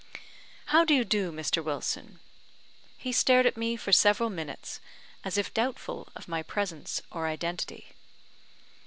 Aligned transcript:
"How 0.73 0.83
do 0.83 0.95
you 0.95 1.05
do, 1.05 1.31
Mr. 1.31 1.63
Wilson?" 1.63 2.19
He 2.97 3.11
stared 3.11 3.45
at 3.45 3.55
me 3.55 3.75
for 3.75 3.91
several 3.91 4.31
minutes, 4.31 4.81
as 5.23 5.37
if 5.37 5.53
doubtful 5.53 6.07
of 6.15 6.27
my 6.27 6.41
presence 6.41 7.03
or 7.11 7.27
identity. 7.27 7.89